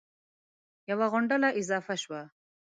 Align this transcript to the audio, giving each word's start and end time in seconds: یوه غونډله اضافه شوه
یوه 0.89 1.05
غونډله 1.13 1.47
اضافه 1.61 1.95
شوه 2.03 2.21